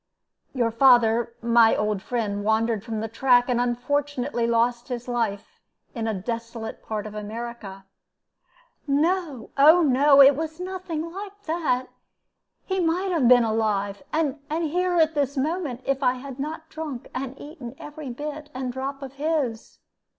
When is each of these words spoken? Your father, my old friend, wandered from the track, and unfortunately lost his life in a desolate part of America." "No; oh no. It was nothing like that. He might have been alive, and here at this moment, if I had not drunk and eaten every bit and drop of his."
Your 0.55 0.71
father, 0.71 1.35
my 1.43 1.75
old 1.75 2.01
friend, 2.01 2.43
wandered 2.43 2.83
from 2.83 3.01
the 3.01 3.07
track, 3.07 3.47
and 3.47 3.61
unfortunately 3.61 4.47
lost 4.47 4.87
his 4.87 5.07
life 5.07 5.59
in 5.93 6.07
a 6.07 6.13
desolate 6.19 6.81
part 6.81 7.05
of 7.05 7.13
America." 7.13 7.85
"No; 8.87 9.51
oh 9.59 9.83
no. 9.83 10.19
It 10.19 10.35
was 10.35 10.59
nothing 10.59 11.11
like 11.13 11.43
that. 11.43 11.85
He 12.65 12.79
might 12.79 13.11
have 13.11 13.27
been 13.27 13.43
alive, 13.43 14.01
and 14.11 14.35
here 14.49 14.95
at 14.97 15.13
this 15.13 15.37
moment, 15.37 15.83
if 15.85 16.01
I 16.01 16.13
had 16.15 16.39
not 16.39 16.67
drunk 16.67 17.07
and 17.13 17.39
eaten 17.39 17.75
every 17.77 18.09
bit 18.09 18.49
and 18.55 18.73
drop 18.73 19.03
of 19.03 19.13
his." 19.13 19.77